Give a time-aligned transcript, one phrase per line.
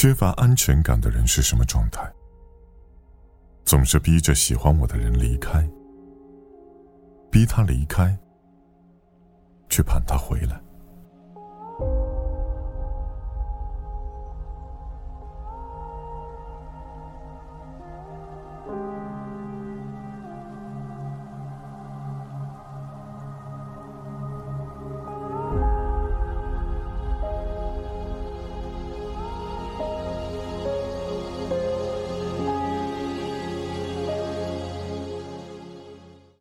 [0.00, 2.10] 缺乏安全感的人是什么状态？
[3.66, 5.68] 总是逼着喜欢我的人离开
[7.30, 8.18] 逼他离开
[9.68, 10.58] 却盼他回来。